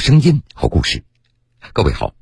[0.00, 1.04] 声音，好故事。
[1.74, 2.14] 各位好，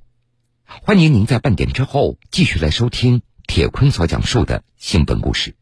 [0.67, 5.55] 欢迎您在半点之后继续来收听铁坤所讲述的新闻故事。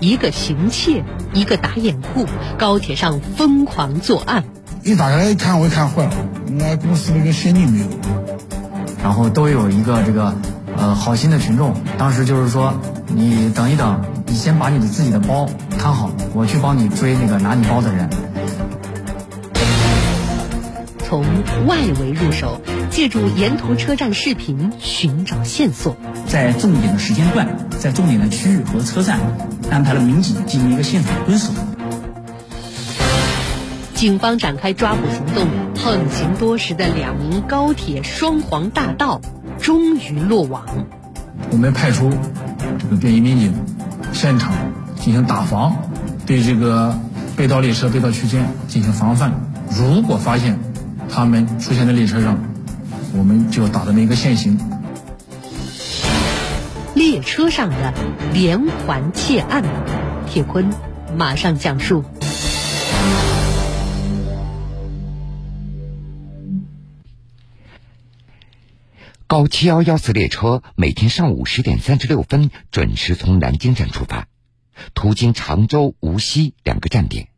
[0.00, 2.26] 一个行窃，一个打掩护，
[2.58, 4.44] 高铁上疯狂作案。
[4.82, 7.86] 一打开来一看，我一看坏了，应该公司那个现金没有。
[9.00, 10.34] 然后都有一个这个
[10.76, 12.74] 呃好心的群众，当时就是说，
[13.06, 15.48] 你等一等，你先把你的自己的包
[15.78, 18.10] 看好，我去帮你追那个拿你包的人。
[21.12, 21.22] 从
[21.66, 25.94] 外围入手，借助沿途车站视频寻找线索，
[26.26, 29.20] 在重点的时间段，在重点的区域和车站，
[29.70, 31.52] 安排了民警进行一个现场蹲守。
[33.92, 35.46] 警方展开抓捕行动，
[35.84, 39.20] 横行多时的两名高铁双黄大盗
[39.60, 40.64] 终于落网。
[41.50, 42.10] 我们派出
[42.78, 43.52] 这个便衣民警，
[44.14, 44.54] 现场
[44.96, 45.76] 进行打防，
[46.24, 46.98] 对这个
[47.36, 49.30] 被盗列车、被盗区间进行防范。
[49.68, 50.58] 如果发现
[51.14, 52.38] 他们出现在列车上，
[53.14, 54.58] 我们就打的那个现行。
[56.94, 57.92] 列车上的
[58.32, 59.62] 连环窃案，
[60.26, 60.70] 铁坤
[61.14, 62.02] 马上讲述。
[69.26, 74.28] 高七幺幺次列车每天上午十点三十六分准时从南京站出发，
[74.94, 77.28] 途经常州、无锡两个站点，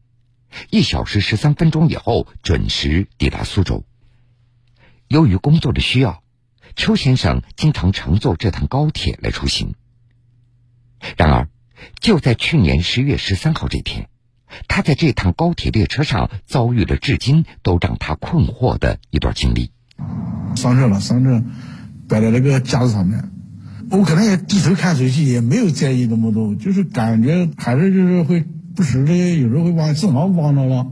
[0.71, 3.85] 一小时十三分钟以后准时抵达苏州。
[5.09, 6.23] 由于工作的需要，
[6.77, 9.75] 邱先生经常乘坐这趟高铁来出行。
[11.17, 11.49] 然而，
[12.01, 14.09] 就在去年十月十三号这天，
[14.69, 19.71] 他在这趟高铁列车上遭遇了至今都让他困惑的一段经历。
[20.57, 21.43] 上车了，上车。
[22.07, 23.31] 摆在那个架子上面，
[23.91, 30.87] 我可能也低头看手机，也没有在意那么多，就是感觉还是就是会不时的，有时候会往正好忘了了。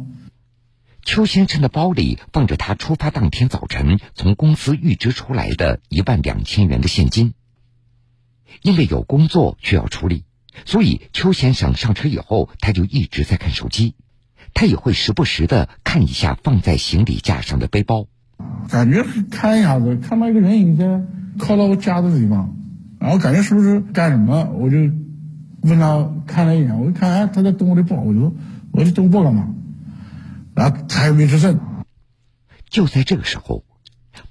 [1.05, 7.35] 邱先生的包里放着他出发当天早晨从公司预支出来的一万两千元的现金。
[8.63, 10.25] 因为有工作需要处理，
[10.65, 13.97] 所以邱先生上车以后，他就一直在看手机，
[14.55, 18.07] 他也会时不时的看一下放在行李架上的背包。
[18.69, 21.03] 感觉看一下子，看到一个人影在
[21.39, 22.55] 靠到我架子地方，
[23.01, 24.45] 然后感觉是不是干什么？
[24.53, 24.77] 我就
[25.63, 28.33] 问他看了一眼，我一看哎他在动我的包，我就说
[28.73, 29.55] 我去动包干嘛？
[30.55, 31.59] 然后他也没吱声。
[32.69, 33.65] 就在这个时候，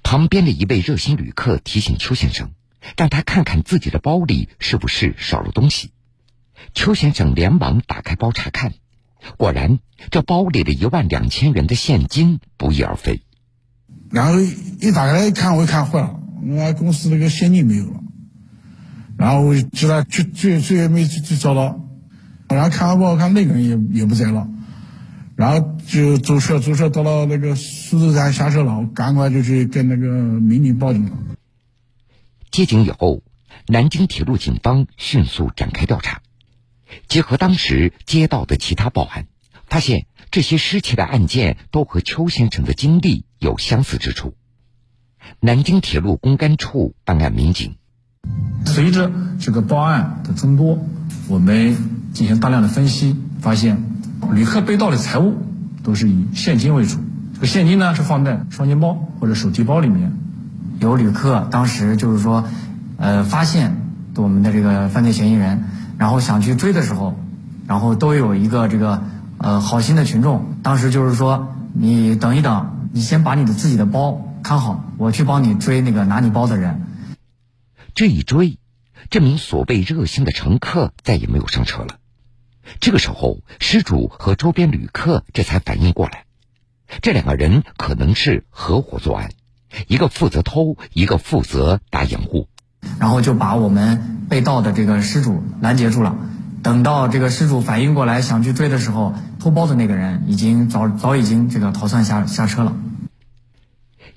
[0.02, 2.50] 旁边的一位热心旅客提醒邱先生，
[2.96, 5.90] 让他看看自己的包里是不是少了东西。
[6.74, 8.74] 邱先生连忙打开包查看，
[9.36, 9.78] 果然
[10.10, 13.22] 这包里的一万两千元的现金不翼而飞。
[14.10, 18.01] 然后一打开来一看，我一看坏了，我公司那个现金没有了。
[19.22, 21.80] 然后我就他去追追也没追找到，
[22.48, 24.48] 然后看完包，看那个人也也不在了。
[25.36, 31.16] 然后就坐车坐车到了那个苏州站下车了，我赶快就去跟那个民警报警了。
[32.50, 33.22] 接警以后，
[33.68, 36.20] 南京铁路警方迅速展开调查，
[37.06, 39.28] 结合当时接到的其他报案，
[39.68, 43.24] 发现这些失窃的案件都和邱先生的经历。
[43.38, 44.34] 有相似之处。
[45.40, 47.74] 南京铁路公安处办案民警，
[48.64, 50.78] 随着这个报案的增多，
[51.28, 51.76] 我们
[52.12, 53.82] 进行大量的分析，发现
[54.32, 55.36] 旅客被盗的财物
[55.82, 56.98] 都是以现金为主。
[57.34, 60.12] 这个现金呢是放在双肩包或者手提包里面。
[60.78, 62.44] 有旅客当时就是说，
[62.96, 63.76] 呃，发现
[64.16, 65.64] 我们的这个犯罪嫌疑人，
[65.98, 67.14] 然后想去追的时候，
[67.66, 69.02] 然后都有一个这个
[69.38, 72.66] 呃好心的群众，当时就是说，你等一等。
[72.94, 76.81] 你先把你的自己的包看好，我去帮你追那个拿你包的人。
[77.94, 78.58] 这一追，
[79.10, 81.98] 这名所谓热心的乘客再也没有上车了。
[82.80, 86.24] 这个时候，失主和周边旅客这才反应过来，
[87.02, 89.30] 这两个人可能是合伙作案，
[89.88, 92.48] 一个负责偷，一个负责打掩护。
[92.98, 96.16] 然后就把我们被盗的这个失主拦截住了。
[96.62, 102.76] 等到这个失主反应过来想去追的时候，偷包的那个人已经早早已经这个逃窜下下车了。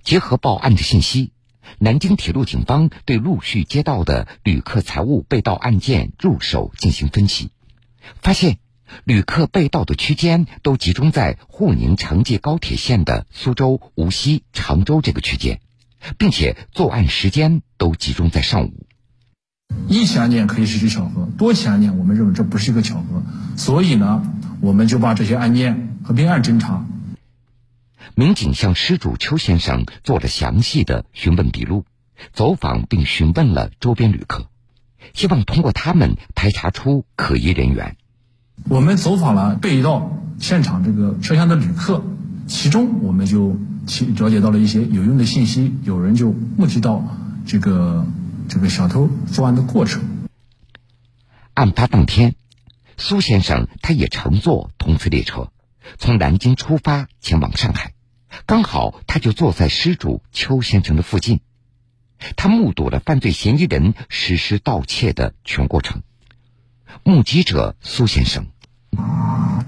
[0.04, 1.32] 结合报案的信息，
[1.80, 7.52] 南京铁路警方对陆续接到的旅客财物被盗案件入手进行分析，
[8.22, 8.58] 发现
[9.04, 15.60] 旅客被盗的区间都集中在沪宁城际高铁线的苏州、无锡、常州这个区间，
[16.18, 18.86] 并且作案时间都集中在上午。
[19.88, 23.24] 一起案件可以是巧合，多起案件我们认为这不是一个巧合，
[23.58, 24.22] 所以呢，
[24.62, 26.86] 我们就把这些案件合并案侦查。
[28.14, 31.86] 民警向失主邱先生做了详细的询问笔录，
[32.32, 34.48] 走访并询问了周边旅客，
[35.14, 37.98] 希望通过他们排查出可疑人员。
[38.70, 42.04] 我们走访了被盗现场这个车厢的旅客，
[42.48, 43.58] 其中我们就
[44.18, 47.04] 了解到了一些有用的信息，有人就目击到
[47.46, 48.06] 这个
[48.48, 50.04] 这个小偷作案的过程。
[51.54, 52.36] 案发当天，
[52.98, 55.52] 苏先生他也乘坐同次列车，
[55.98, 57.94] 从南京出发前往上海，
[58.46, 61.42] 刚好他就坐在失主邱先生的附近，
[62.36, 66.02] 他目睹了犯罪嫌疑人实施盗窃的全过程。
[67.04, 68.46] 目击者苏先生，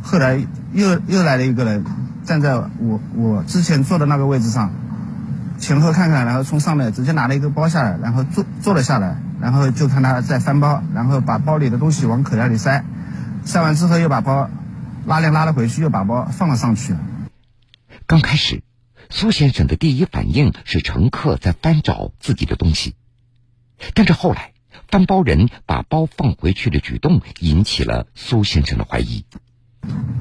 [0.02, 0.40] 后来
[0.74, 1.86] 又又来了一个人，
[2.24, 4.72] 站在我我之前坐的那个位置上，
[5.60, 9.18] 前后看看，然后从上面直接拿了一个包下来，然后坐坐了下来。
[9.40, 12.84] 然后就看他在翻包，然后把包里的东西往口袋里塞，
[13.46, 14.50] 塞完之后又把包
[15.08, 16.94] 拉链拉了回去，又把包放了上去。
[18.06, 18.62] 刚开始，
[19.10, 22.94] 苏先生的第一反应是乘客在翻找自己的东西，
[23.94, 24.52] 但是后来
[24.90, 29.24] 翻包人把包放回去的举动引起了苏先生的怀疑，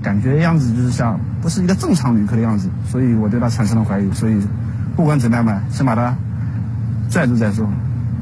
[0.04, 4.12] 感觉样子就是像不是一个正常旅客的样子，所以我对他产生了怀疑。
[4.12, 4.40] 所以
[4.94, 6.16] 不管怎么样吧，先把他
[7.10, 7.68] 拽住再说。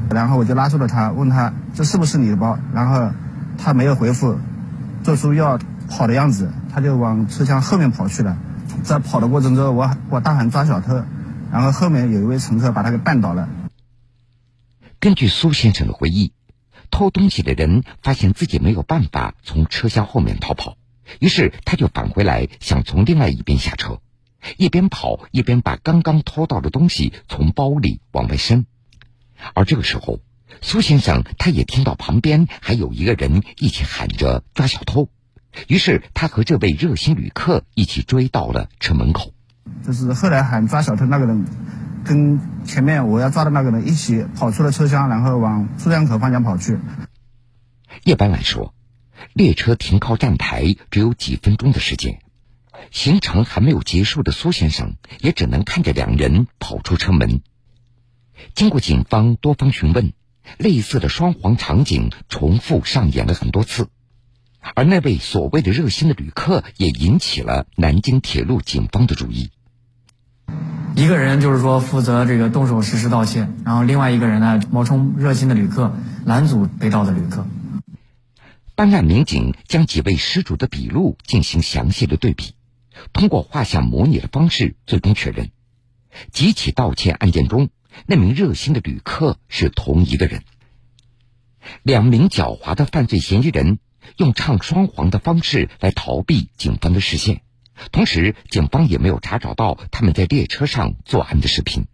[0.09, 2.57] 然后我就拉住了他，问他这是不是你的包？
[2.73, 3.11] 然后
[3.55, 4.39] 他没有回复，
[5.03, 5.59] 做出要
[5.89, 8.37] 跑的样子，他就往车厢后面跑去了。
[8.83, 11.03] 在跑的过程中，我我大喊抓小偷，
[11.51, 13.47] 然后后面有一位乘客把他给绊倒了。
[14.99, 16.33] 根据苏先生的回忆，
[16.91, 20.77] 偷东西的人发现自己没有办法从车厢后面逃跑，
[21.19, 24.01] 于是他就返回来想从另外一边下车，
[24.57, 28.65] 一边跑一边把刚刚偷到的东西从包里往外伸。
[29.53, 30.19] 而这个时候，
[30.61, 35.09] 苏先生他也听到旁边还有一个人一起喊着抓小偷，
[35.67, 39.33] 于是他和这位热心旅客一起追到了车门口。
[39.85, 41.45] 就是后来喊抓小偷那个人，
[42.03, 46.77] 跟前面我要抓的那个人一起跑出了车厢，然后往出站口方向跑去。
[48.03, 48.73] 一般来说，
[49.33, 52.19] 列车停靠站台只有几分钟的时间，
[52.91, 57.41] 行程还没有结束的苏先生也只能看着两人跑出车门。
[58.53, 60.13] 经过警方多方询问，
[60.57, 63.87] 类似的双簧场景重复上演了很多次，
[64.73, 69.51] 而那位所谓的热心的旅客也引起了南京铁路警方的注意。
[70.95, 75.93] 一个人就是说负责这个动手实施盗窃，然后另外一个人呢冒充热心的旅客
[76.25, 77.45] 拦阻被盗的旅客。
[78.75, 82.55] 办案民警将几位失主的笔录进行详细的对比，
[83.13, 85.51] 通过画像模拟的方式，最终确认
[86.31, 87.69] 几起盗窃案件中。
[88.05, 90.43] 那名热心的旅客是同一个人。
[91.81, 93.79] 两名狡猾的犯罪嫌疑人
[94.17, 97.41] 用唱双簧的方式来逃避警方的视线，
[97.91, 101.85] 同时警方也没有查找到他们在列车上作案的视频。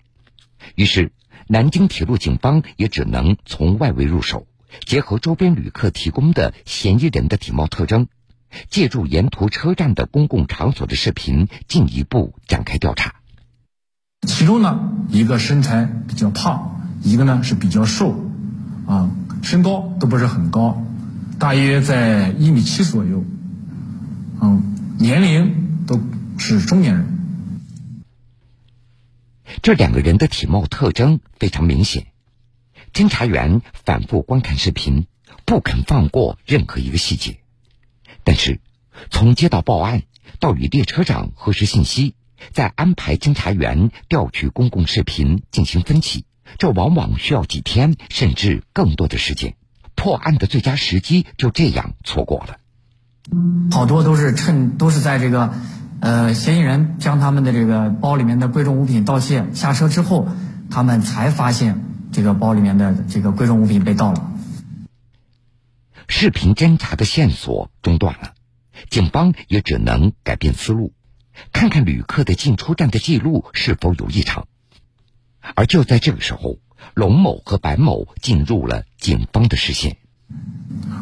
[0.76, 1.12] 于是，
[1.48, 4.46] 南京铁路警方也只能从外围入手，
[4.86, 8.08] 结合周边旅客提供的嫌疑人的体貌特征，
[8.70, 13.16] 借助沿途车站的公共场所的视频，进一步展开调查。
[14.28, 18.14] 其中呢，一个身材比较胖，一个呢是比较瘦，
[18.86, 19.10] 啊，
[19.42, 20.86] 身高都不是很高，
[21.42, 23.26] 大约在一米七左右，
[24.44, 26.00] 嗯，年龄都
[26.38, 27.20] 是中年人。
[29.64, 32.06] 这两个人的体貌特征非常明显，
[32.94, 35.08] 侦查员反复观看视频，
[35.44, 37.40] 不肯放过任何一个细节。
[38.24, 38.60] 但是，
[39.10, 40.04] 从接到报案
[40.40, 42.14] 到与列车长核实信息。
[42.54, 46.26] 再安排侦查员调取公共视频进行分析，
[46.60, 49.56] 这往往需要几天甚至更多的时间。
[50.02, 52.58] 破案的最佳时机就这样错过了。
[53.72, 55.54] 好多都是趁都是在这个，
[56.00, 60.28] 呃，嫌疑人将他们的这个包里面的贵重物品盗窃下车之后，
[60.72, 64.32] 他们才发现这个包里面的这个贵重物品被盗了。
[66.08, 68.34] 视频侦查的线索中断了，
[68.90, 70.96] 警方也只能改变思路。
[71.54, 74.48] 看看旅客的进出站的记录是否有异常，
[75.54, 76.58] 而就在这个时候，
[76.94, 79.98] 龙某和白某进入了警方的视线。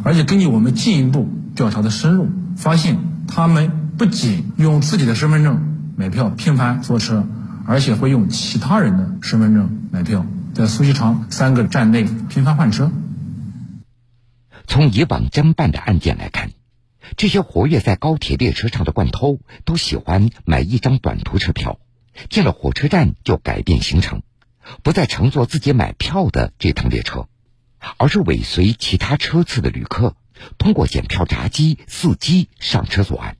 [0.03, 7.27] 而且根据我们进一步调查的深入，发现他们不仅用自己的身份证买票频繁坐车，
[7.65, 12.91] 而且会用其他人的身份证买票，在苏锡常三个站内频繁换车。
[14.67, 16.51] 从以往侦办的案件来看。
[17.17, 21.79] 这些活跃在高铁列车上的惯偷，都喜欢买一张短途车票，
[22.29, 24.21] 进了火车站就改变行程，
[24.83, 27.27] 不再乘坐自己买票的这趟列车，
[27.97, 30.15] 而是尾随其他车次的旅客，
[30.57, 33.37] 通过检票闸机、伺机上车作案。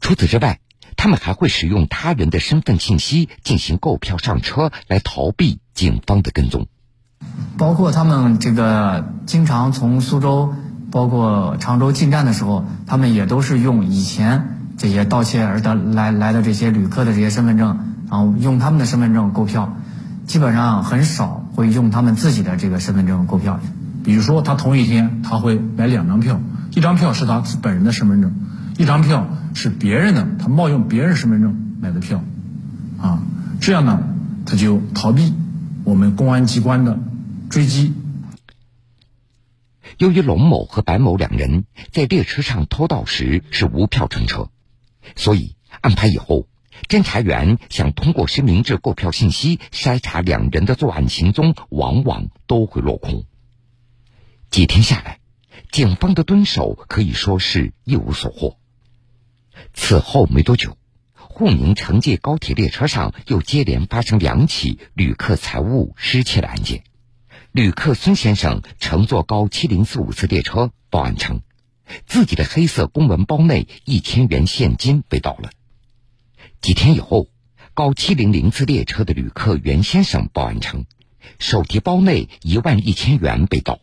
[0.00, 0.60] 除此之外，
[0.96, 6.66] 他们还会使用他人的身份信息进行购票上车，来逃避警方的跟踪。
[7.56, 10.54] 包括他们这个经常从苏州。
[10.90, 19.74] 包括常州进站的时候，他们也都是用以前这些盗窃而得来来的这些旅客的这些身份证，然后用他们的身份证购票，
[20.26, 23.60] 基本上很少会用他们自己的这个身份证购票。
[24.04, 26.40] 比如说，他同一天他会买两张票，
[26.72, 28.34] 一张票是他本人的身份证，
[28.76, 32.24] 一张票是别人的，他冒用别人身份证买的票，
[33.00, 33.22] 啊，
[33.60, 34.02] 这样呢，
[34.44, 35.32] 他就逃避
[35.84, 36.98] 我们公安机关的
[37.48, 37.94] 追击。
[39.98, 44.48] 由于龙某和白某两人在列车上偷盗时是无票乘车，
[45.14, 46.48] 所以安排以后，
[46.88, 53.24] 侦查员想通过实名制购票信息筛查两人的作案行踪，往往都会落空。
[54.50, 55.20] 几天下来，
[55.70, 58.58] 警方的蹲守可以说是一无所获。
[59.72, 60.76] 此后没多久，
[61.14, 66.84] 沪宁城际高铁列车上又接连发生两起旅客财物失窃的案件。
[67.52, 71.40] 旅客孙先生乘坐高七零四五次列车报案称，
[72.06, 75.50] 自己的黑色公文包内一千元现金被盗了。
[76.62, 77.26] 几天以后，
[77.74, 80.84] 高七零零次列车的旅客袁先生报案称，
[81.40, 83.80] 手提包内一万一千元被盗。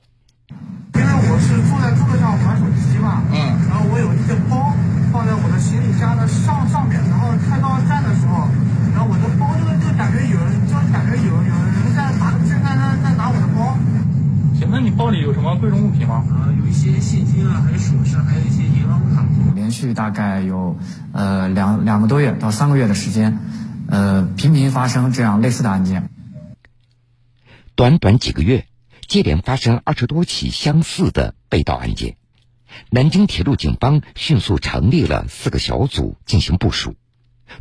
[0.95, 3.35] 因为我是坐在座位上玩手机嘛，嗯，
[3.67, 4.71] 然后我有一个包
[5.11, 8.47] 放在我的行李箱的上上面，然后开到站的时候，
[8.95, 13.75] 然后我的包就就感觉有人，就感觉有有人在拿正在在在拿我的包。
[14.57, 16.23] 请问你包里有什么贵重物品吗？
[16.29, 19.25] 啊，有一些现金啊，还有首饰，还有一些银行卡。
[19.55, 20.77] 连续大概有
[21.13, 23.39] 呃两两个多月到三个月的时间，
[23.89, 26.11] 呃，频频发生这样类似的案件。
[27.73, 28.67] 短短几个月。
[29.07, 32.17] 接连发生二十多起相似的被盗案件，
[32.91, 36.93] 南京铁路警方迅速成立了四个小组进行部署，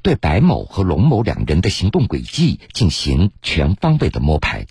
[0.03, 4.67] 对白某和龙某两人的行动轨迹进行全方位的摸排。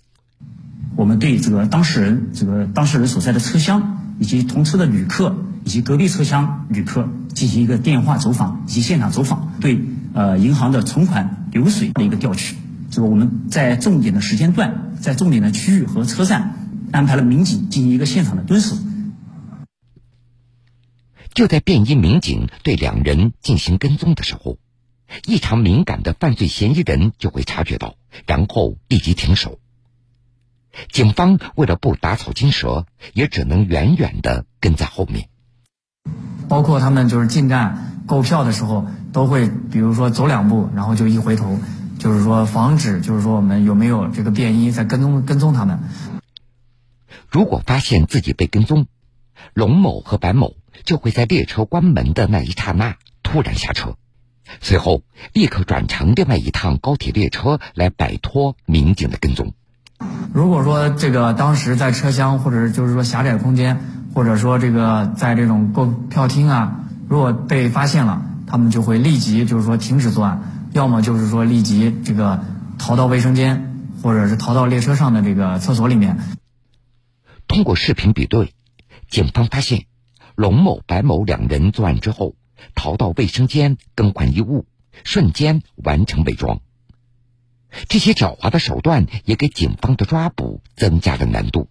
[0.97, 9.79] 我们对这个当事人、这个当事人所在的车厢以及同车的旅客以及隔壁车厢旅客进行一个电话走访以及现场走访，对
[10.13, 12.57] 呃银行的存款流水的一个调取。
[12.91, 16.55] 这个我们在重点的时间段、在重点的区域和车站。
[16.89, 18.77] 安排了民警进行一个现场的蹲守。
[21.33, 24.57] 就在便衣民警对两人进行跟踪的时候，
[25.27, 29.59] 异常敏感的犯罪嫌疑人就会察觉到，然后立即停手。
[30.91, 35.29] 警方为了不打草惊蛇，也只能远远的跟在后面。
[36.47, 41.59] 包括他们就是进站购票的时候，都会比如说走两步，然后就一回头，
[41.99, 45.79] 就是说防止就是说我们有没有这个便衣在跟踪跟踪他们。
[47.29, 48.87] 如果发现自己被跟踪，
[49.53, 50.55] 龙某和白某
[50.85, 53.97] 就会在列车关门的那一刹那突然下车，
[54.61, 55.03] 随后
[55.33, 59.53] 立刻转乘另外一趟高铁列车来摆脱民警的跟踪。
[60.33, 63.79] 如果说这个当时在车厢或者就是说狭窄空间，
[64.13, 72.43] 或者说这个在这种购票厅啊，如果被发现了，他们就会立即就是说停止作案，要么就是说立即这个
[72.77, 76.17] 逃到卫生间，或者是逃到列车上的这个厕所里面。
[77.47, 78.53] 通过视频比对，
[79.09, 79.85] 警方发现，
[80.35, 82.35] 龙某、白某两人作案之后，
[82.75, 84.65] 逃到卫生间更换衣物，
[85.03, 86.59] 瞬间完成伪装。
[87.87, 91.67] 这些狡猾的手段也给警方的抓捕增加了难度。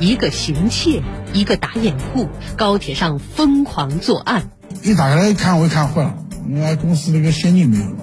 [0.00, 4.50] 一个行窃，一个打掩护，高铁上疯狂作案。
[4.82, 6.14] 一打开来一看，我一看坏了，
[6.48, 7.96] 原来公司那个现金没有了。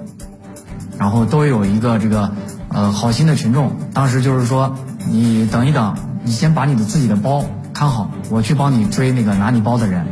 [0.98, 2.34] 然后都有一个这个
[2.70, 4.78] 呃好心的群众，当时就是说。
[5.12, 7.44] 你等一等，你先把你的自己的包
[7.74, 10.06] 看好，我去帮你追那个拿你包的人。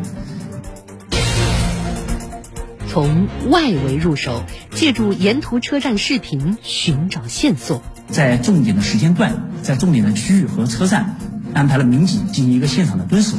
[2.97, 11.15] 从外围入手，借助沿途车站视频寻找线索，在重点的时间段，在重点的区域和车站
[11.53, 13.37] 安排了民警进行一个现场的蹲守。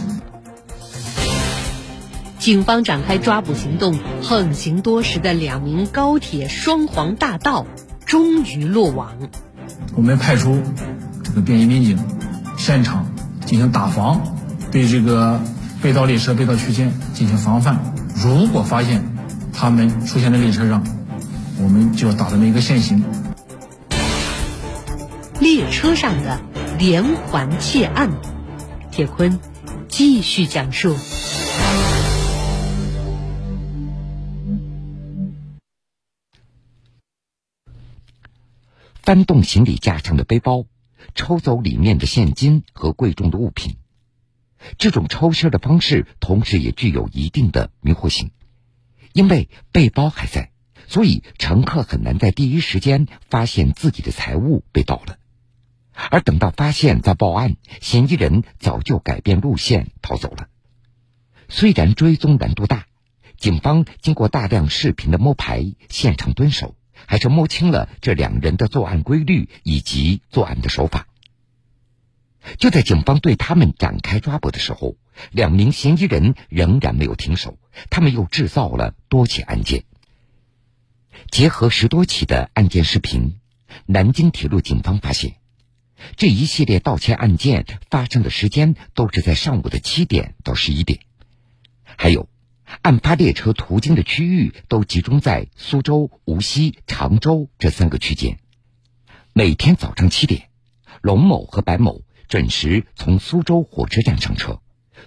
[2.38, 7.66] 警方展开抓捕行动，横行多时的两名高铁双黄大盗
[8.06, 9.10] 终于落网。
[9.96, 10.62] 我们派出。
[11.24, 11.98] 这个便衣民警
[12.56, 13.08] 现场
[13.44, 14.20] 进行打防，
[14.70, 15.40] 对这个
[15.82, 17.80] 被盗列车、被盗区间进行防范。
[18.14, 19.17] 如果发现
[19.60, 20.84] 他们出现在列车上，
[21.60, 23.02] 我们就要打他们一个现行。
[25.40, 26.40] 列车上的
[26.78, 28.08] 连环窃案，
[28.92, 29.40] 铁坤
[29.88, 30.94] 继续讲述。
[39.02, 40.66] 翻动行李架上的背包。
[41.16, 43.76] 抽走里面的现金和贵重的物品，
[44.76, 48.30] 这种抽身的方式同时也具有一定的迷惑性，
[49.12, 50.50] 因为背包还在，
[50.86, 55.18] 所以乘客很难在第一时间发现自己的财物被盗了，
[56.10, 60.48] 而等到发现再报案，嫌疑人早就改变路线逃走了。
[61.48, 62.86] 虽然追踪难度大，
[63.36, 66.74] 警方经过大量视频的摸排、现场蹲守，
[67.06, 71.06] 还是摸清了这两人的作案规律以及作案的手法。
[72.58, 74.96] 就在警方对他们展开抓捕的时候，
[75.32, 77.58] 两名嫌疑人仍然没有停手，
[77.90, 79.84] 他们又制造了多起案件。
[81.30, 83.40] 结合十多起的案件视频，
[83.86, 85.36] 南京铁路警方发现，
[86.16, 91.00] 这一系列盗窃案件发生的时间都是在上午的七点到十一点，
[91.96, 92.28] 还有，
[92.82, 98.38] 案发列车途经的区域都集中在苏州、无锡、常州这三个区间。
[99.32, 100.48] 每天早上七点，
[101.02, 104.60] 龙某和白某准时从苏州火车站上车，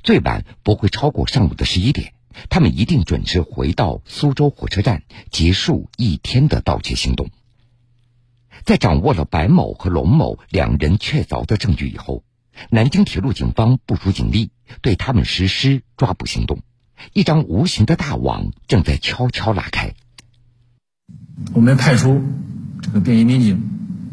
[0.03, 2.13] 最晚不会超过上午的十一点。
[2.49, 7.29] 他们一定准时回到苏州火车站，结束一天的盗窃行动。
[8.63, 12.23] 在掌握了白某和龙某两人确凿的证据以后，
[12.69, 14.51] 南京铁路警方部署警力，
[14.81, 16.59] 对他们实施抓捕行动。
[17.13, 19.93] 一张无形的大网正在悄悄拉开。
[21.53, 22.21] 我们派出
[22.81, 23.61] 这个便衣民警，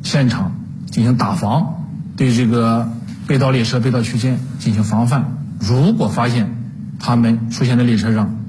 [0.02, 1.87] 现场进行打防，
[2.18, 2.90] 对这个
[3.28, 5.38] 被盗列车、被盗区间进行防范。
[5.60, 6.52] 如果发现，
[6.98, 8.44] 他们出现在列车上，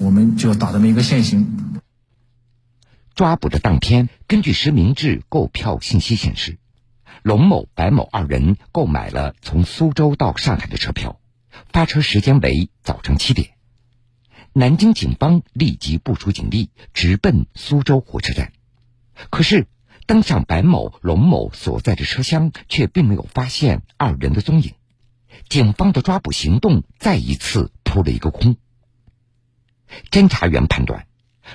[0.00, 1.78] 我们就打这么一个现行。
[3.14, 6.58] 抓捕的当天，根据实名制购票信息显示，
[7.22, 11.20] 龙某、白某二人购买了从苏州到上海的车票，
[11.72, 13.50] 发车时间为早晨七点。
[14.52, 18.50] 南京警方立即部署警力，直奔苏州火车站。
[19.30, 19.68] 可是，
[20.06, 24.74] 登上白某、龙某所在的车厢，却并没有发现二人的踪影。
[25.48, 27.70] 警方的抓捕行动再一次。
[27.94, 28.56] 扑了一个空。
[30.10, 31.06] 侦查员判断，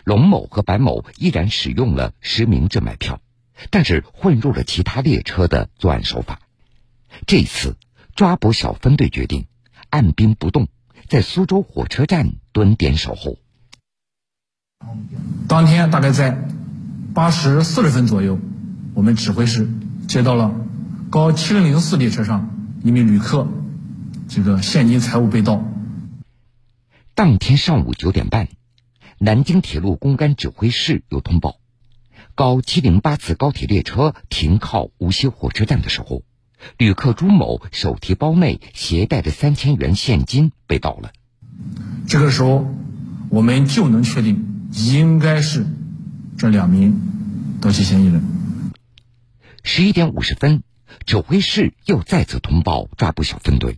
[0.06, 3.20] 龙某和白某依然使用了实名制买票，
[3.70, 6.40] 但是混入了其他列车的作案手法。
[7.28, 7.76] 这次
[8.16, 9.48] 抓捕小分队决定
[9.90, 10.70] 按兵不动，
[11.10, 13.38] 在苏州火车站蹲点守候。
[15.50, 16.42] 当天大概在
[17.14, 18.40] 八时四十分左右，
[18.94, 19.68] 我们指挥室
[20.08, 20.54] 接到了
[21.10, 23.48] 高七零零四列车上一名旅客
[24.28, 25.64] 这个现金财物被盗。
[27.16, 28.48] 当天上午九点半，
[29.18, 31.58] 南京铁路公安指挥室有通报：
[32.36, 36.22] 高七零八次高铁列车停靠无锡火车站的时候，
[36.78, 41.12] 旅客朱某手提包内携带的三千元现金被盗了。
[42.08, 42.74] 这个时候，
[43.30, 45.66] 我们就能确定应该是
[46.40, 47.02] 这两名
[47.60, 48.24] 盗窃嫌疑人。
[49.62, 50.64] 十一点五十分，
[51.06, 53.78] 指挥室又再次通报抓捕小分队。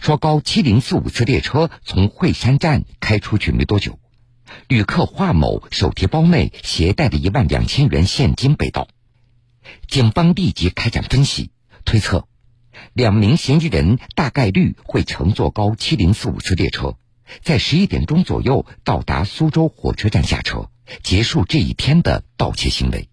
[0.00, 3.98] 说高七零四五次列车从惠山站开出去没多久，
[4.68, 8.88] 旅客华某手提包内携带的一万两千元现金被盗。
[9.86, 11.50] 警方立即开展分析，
[11.84, 12.26] 推测
[12.94, 16.96] 两名嫌疑人大概率会乘坐高七零四五次列车，
[17.42, 20.70] 在十一点钟左右到达苏州火车站下车，
[21.02, 23.08] 结束这一天的盗窃行为。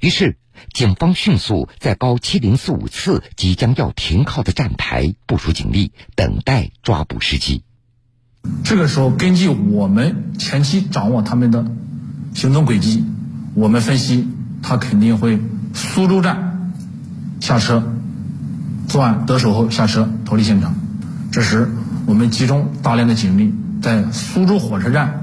[0.00, 0.36] 于是。
[0.72, 7.64] 警方迅速在高七零四五次即将要停靠的站台部署警力，等待抓捕时机。
[8.62, 11.66] 这个时候，根据我们前期掌握他们的
[12.34, 13.04] 行动轨迹，
[13.54, 14.28] 我们分析
[14.62, 15.40] 他肯定会
[15.74, 16.72] 苏州站
[17.40, 17.82] 下车
[18.86, 20.76] 作案得手后下车逃离现场。
[21.32, 21.68] 这时，
[22.06, 25.21] 我们集中大量的警力在苏州火车站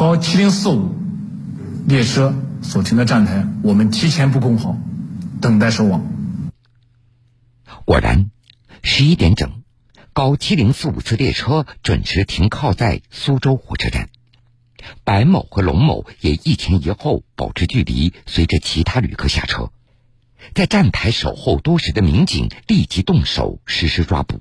[0.00, 0.94] 高七零四五
[1.86, 2.34] 列车。
[2.62, 4.78] 所停的站台，我们提前布控好，
[5.42, 6.02] 等待收网。
[7.84, 8.30] 果然，
[8.82, 9.60] 十一点整，
[10.14, 14.08] 高七零四五次列车准时停靠在苏州火车站。
[15.04, 19.70] 白某和龙某也一前一后保持距离，随着其他旅客下车。
[20.54, 24.40] 在站台守候多时的民警立即动手实施抓捕。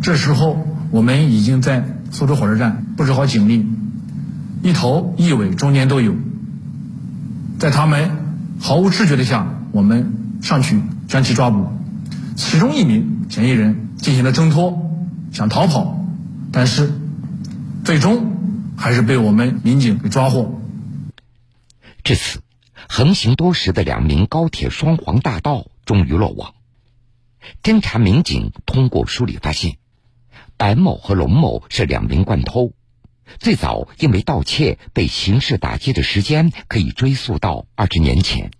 [0.00, 3.66] 这时候，我们已经在苏州火车站布置好警力，
[4.62, 6.14] 一头一尾中间都有。
[7.58, 8.10] 在他们
[8.60, 11.68] 毫无知觉的下，我们上去将其抓捕。
[12.36, 14.90] 其中一名嫌疑人进行了挣脱，
[15.32, 16.04] 想逃跑，
[16.52, 16.90] 但是
[17.84, 18.36] 最终
[18.76, 20.60] 还是被我们民警给抓获。
[22.02, 22.40] 至此，
[22.88, 26.54] 横行多时的两名高铁双黄大盗终于落网。
[27.62, 29.76] 侦查民警通过梳理发现，
[30.56, 32.72] 白某和龙某是两名惯偷。
[33.38, 38.50] 最早因为盗窃被刑事打击的时间可以追溯到二十年前。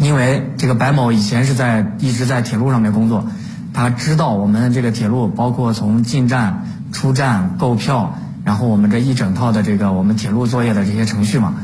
[0.00, 3.26] 因为这个白某以前是在一直在铁路上面工作，
[3.74, 11.62] 他知道我们这个铁路包括从进站、出站、购票，然后我们这一整套的这个我们铁路作业的这些程序嘛。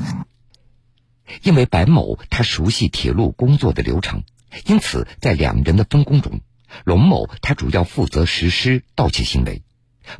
[1.42, 4.22] 因为白某他熟悉铁路工作的流程，
[4.66, 6.40] 因此在两人的分工中，
[6.84, 9.62] 龙某他主要负责实施盗窃行为。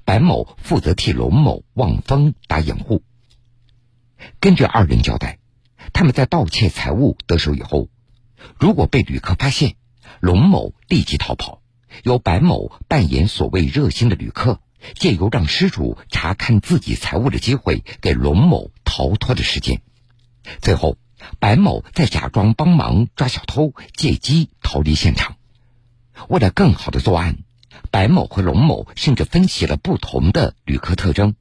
[0.05, 3.03] 白某负责替龙某望风打掩护。
[4.41, 5.39] 根据二人交代，
[5.93, 7.89] 他们在盗窃财物得手以后，
[8.59, 9.77] 如果被旅客发现，
[10.21, 11.63] 龙某立即逃跑，
[12.03, 14.61] 由白某扮演所谓热心的旅客，
[14.95, 19.83] 借由让失主查看自己财物的机会，给龙某逃脱的时间。
[20.61, 20.97] 最后，
[21.39, 25.37] 白某再假装帮忙抓小偷，借机逃离现场。
[26.29, 27.39] 为了更好的作案，
[27.91, 31.35] 白某和龙某甚至分析了不同的旅客特征，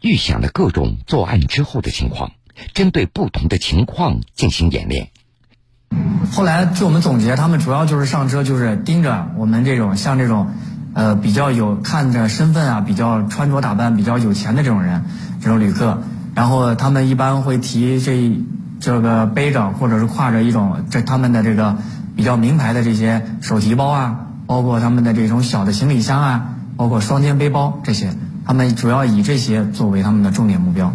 [0.00, 2.32] 预想了各种作案之后的情况，
[2.74, 5.08] 针对不同的情况进行演练。
[6.32, 10.48] 后来据我们总结，他们主要就是上车就是盯着我们这种像这种，
[10.94, 15.04] 呃，比较有看着身份啊，比较穿着打扮比较有钱的这种人，
[15.42, 16.02] 这种旅客。
[16.34, 18.40] 然后他们一般会提这
[18.80, 21.76] 这个背着或者是挎着一种这他们的这个
[22.16, 30.92] 比较名牌的这些手提包啊，包括他们的这种小的行李箱啊，包括双肩背包这些，他们主要以这些作为他们的重点目标。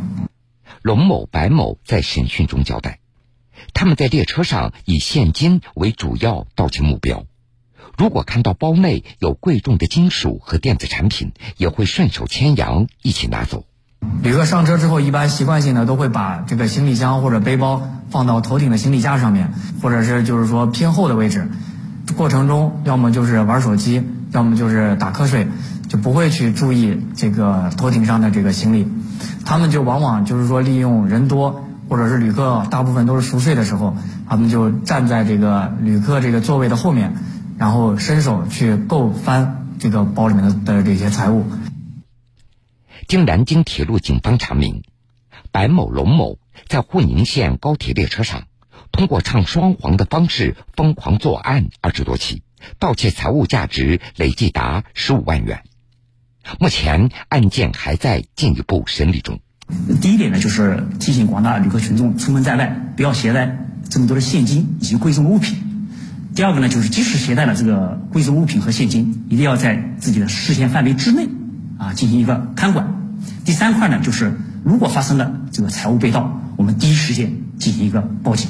[0.83, 2.99] 龙某、白某在审讯中交代，
[3.73, 7.25] 他们在列车上以现金为主要盗窃目标，
[7.97, 13.63] 如果看到包内有贵重的金属和电子产品，也会顺手牵羊一起拿走。
[14.21, 21.49] 旅客上车之后，一般习惯性的都会把这个行李箱或者背包放到头顶的行李架上面，或者是就是说偏后的位置。
[22.15, 25.47] 过程中要么就是玩手机，要么就是打瞌睡，
[25.89, 28.87] 就不会去注意这个头顶上的这个行李。
[29.45, 33.95] 他们就往往就是说利用人多或者是旅客大部分都是熟睡的时候，
[34.27, 37.15] 他们就站在这个旅客这个座位的后面，
[37.57, 41.45] 然后伸手去够翻这个包里面的的这些财物。
[43.07, 44.83] 经南京铁路警方查明，
[45.51, 48.43] 白某、龙某在沪宁线高铁列车上，
[48.97, 52.41] 通过唱双簧的方式疯狂作案二十多起，
[52.79, 55.62] 盗窃财物价值累计达十五万元。
[56.60, 59.39] 目前案件还在进一步审理中。
[60.01, 65.60] 第一点呢，就是提醒广大旅客群众出门在外不要携带这么多的现金以及贵重物品。
[66.33, 71.27] 第二个呢，就是即使携带了这个贵重物品和现金，一定要在自己的视线范围之内
[71.77, 73.15] 啊进行一个看管。
[73.45, 78.49] 第三块呢，就是如果发生了这个财物被盗，我们第一时间进行一个报警。